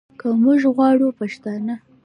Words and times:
که 0.19 0.27
موږ 0.43 0.61
غواړو 0.75 1.07
پښتانه 1.19 1.75